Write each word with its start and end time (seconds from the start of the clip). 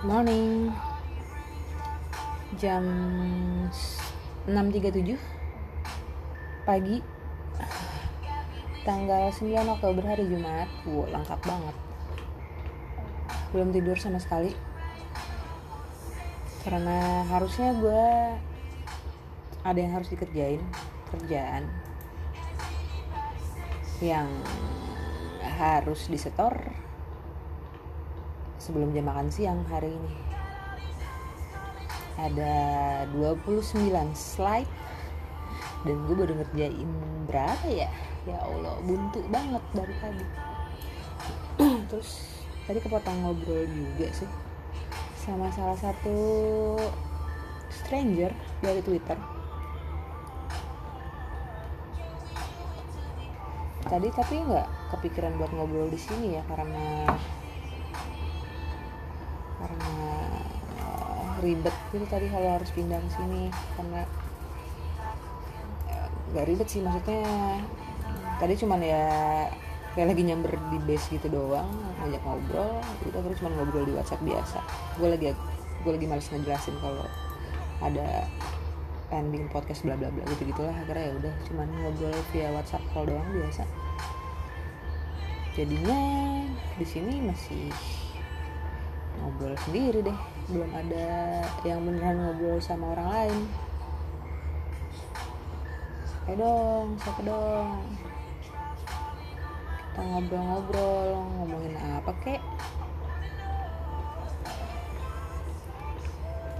Morning. 0.00 0.72
Jam 2.56 2.80
6.37 4.48 5.12
Pagi. 6.64 7.04
Tanggal 8.80 9.28
9 9.28 9.44
Oktober 9.60 10.00
hari 10.08 10.24
Jumat. 10.24 10.72
Wow, 10.88 11.04
lengkap 11.04 11.40
banget. 11.44 11.76
Belum 13.52 13.68
tidur 13.76 14.00
sama 14.00 14.16
sekali. 14.16 14.56
Karena 16.64 17.28
harusnya 17.28 17.76
gue 17.76 18.04
Ada 19.64 19.80
yang 19.80 19.96
harus 19.96 20.12
dikerjain 20.12 20.60
Kerjaan 21.08 21.64
Yang 24.04 24.28
harus 25.40 26.04
disetor 26.12 26.79
sebelum 28.60 28.92
jam 28.92 29.08
makan 29.08 29.32
siang 29.32 29.64
hari 29.72 29.88
ini. 29.88 30.12
Ada 32.20 32.54
29 33.16 33.88
slide. 34.12 34.68
Dan 35.80 35.96
gue 36.04 36.12
baru 36.12 36.36
ngerjain 36.36 36.90
berapa 37.24 37.66
ya? 37.72 37.88
Ya 38.28 38.36
Allah 38.44 38.76
buntu 38.84 39.24
banget 39.32 39.64
dari 39.72 39.94
tadi. 39.96 40.26
Terus 41.88 42.36
tadi 42.68 42.78
kepotong 42.84 43.24
ngobrol 43.24 43.64
juga 43.64 44.12
sih. 44.12 44.28
Sama 45.16 45.48
salah 45.56 45.80
satu 45.80 46.16
stranger 47.72 48.36
dari 48.60 48.84
Twitter. 48.84 49.16
Tadi 53.88 54.08
tapi 54.12 54.34
nggak 54.44 54.68
kepikiran 54.92 55.40
buat 55.40 55.50
ngobrol 55.56 55.88
di 55.88 55.96
sini 55.98 56.36
ya 56.36 56.44
karena 56.44 57.16
karena 59.60 59.92
uh, 60.80 61.36
ribet 61.44 61.76
gitu 61.92 62.08
tadi 62.08 62.32
kalau 62.32 62.56
harus 62.56 62.72
pindah 62.72 62.96
ke 62.96 63.10
sini 63.12 63.52
karena 63.76 64.08
nggak 66.30 66.46
ribet 66.46 66.68
sih 66.70 66.80
maksudnya. 66.80 67.60
Tadi 68.40 68.54
cuman 68.56 68.80
ya 68.80 69.04
kayak 69.92 70.14
lagi 70.14 70.22
nyamber 70.22 70.54
di 70.70 70.78
base 70.86 71.12
gitu 71.12 71.26
doang 71.28 71.66
ngajak 71.98 72.22
ngobrol 72.22 72.78
udah 73.10 73.20
terus 73.26 73.36
cuma 73.42 73.50
ngobrol 73.58 73.84
di 73.84 73.92
WhatsApp 73.92 74.22
biasa. 74.22 74.62
Gue 74.96 75.12
lagi 75.12 75.34
gue 75.84 75.92
lagi 75.92 76.06
males 76.06 76.30
ngejelasin 76.30 76.76
kalau 76.78 77.04
ada 77.82 78.24
pending 79.10 79.50
podcast 79.50 79.82
bla 79.82 79.98
bla 79.98 80.08
bla 80.14 80.22
gitu 80.30 80.54
gitulah 80.54 80.70
akhirnya 80.70 81.10
ya 81.10 81.12
udah 81.18 81.34
cuman 81.50 81.68
ngobrol 81.82 82.14
via 82.30 82.48
WhatsApp 82.54 82.84
call 82.94 83.04
doang 83.10 83.28
biasa. 83.34 83.66
Jadinya 85.58 86.00
di 86.78 86.86
sini 86.86 87.26
masih 87.26 87.74
ngobrol 89.30 89.54
sendiri 89.62 90.02
deh. 90.02 90.18
Belum 90.50 90.70
ada 90.74 91.06
yang 91.62 91.86
beneran 91.86 92.18
ngobrol 92.18 92.58
sama 92.58 92.98
orang 92.98 93.08
lain. 93.14 93.38
Ayo 96.26 96.34
dong? 96.42 96.86
Siapa 96.98 97.22
dong? 97.22 97.78
Kita 99.70 100.00
ngobrol-ngobrol 100.02 101.06
ngomongin 101.38 101.78
apa 101.78 102.10
kek? 102.26 102.42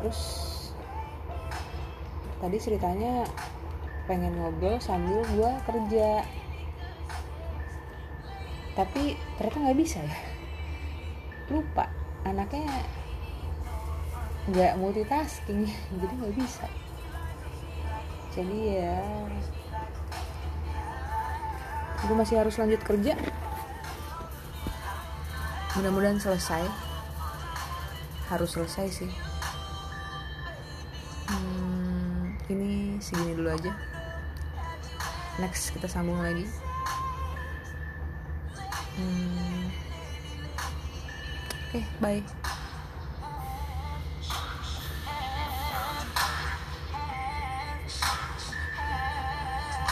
Terus 0.00 0.20
tadi 2.40 2.56
ceritanya 2.56 3.28
pengen 4.08 4.40
ngobrol 4.40 4.80
sambil 4.80 5.20
gue 5.36 5.52
kerja. 5.68 6.24
Tapi 8.72 9.20
ternyata 9.36 9.56
nggak 9.68 9.78
bisa 9.84 10.00
ya. 10.00 10.16
Lupa 11.52 12.03
anaknya 12.24 12.84
nggak 14.44 14.76
multitasking 14.76 15.68
jadi 16.00 16.14
nggak 16.20 16.34
bisa. 16.36 16.66
Jadi 18.34 18.58
ya 18.82 18.98
gue 22.04 22.16
masih 22.16 22.36
harus 22.36 22.56
lanjut 22.60 22.80
kerja. 22.84 23.16
Mudah-mudahan 25.74 26.20
selesai. 26.20 26.64
Harus 28.28 28.50
selesai 28.52 28.86
sih. 28.92 29.10
Hmm, 31.28 32.36
ini 32.52 33.00
segini 33.00 33.32
dulu 33.32 33.48
aja. 33.48 33.72
Next 35.40 35.72
kita 35.72 35.88
sambung 35.88 36.20
lagi. 36.20 36.46
Hmm, 38.94 39.66
okay, 41.74 41.84
bye 42.00 42.22